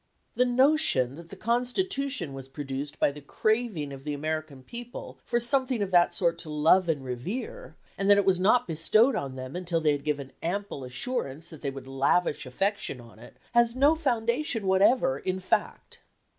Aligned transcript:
The 0.33 0.45
notion 0.45 1.13
that 1.13 1.29
the 1.29 1.35
Constitution 1.35 2.33
was 2.33 2.47
produced 2.47 2.97
by 2.97 3.11
the 3.11 3.21
craving 3.21 3.93
of 3.93 4.03
the 4.03 4.15
American 4.15 4.63
people 4.63 5.19
for 5.25 5.39
something 5.39 5.83
of 5.83 5.91
that 5.91 6.11
sort 6.11 6.39
to 6.39 6.49
love 6.49 6.89
and 6.89 7.05
revere, 7.05 7.75
and 7.99 8.09
that 8.09 8.17
it 8.17 8.25
was 8.25 8.39
not 8.39 8.65
bestowed 8.67 9.13
on 9.13 9.35
them 9.35 9.55
until 9.55 9.79
they 9.79 9.91
had 9.91 10.03
given 10.03 10.31
ample 10.41 10.83
assurance 10.83 11.51
that 11.51 11.61
they 11.61 11.69
would 11.69 11.85
lavish 11.85 12.47
affection 12.47 12.99
on 12.99 13.19
it, 13.19 13.37
has 13.53 13.75
no 13.75 13.93
foundation 13.93 14.65
whatever 14.65 15.19
in 15.19 15.39
fact. 15.39 15.99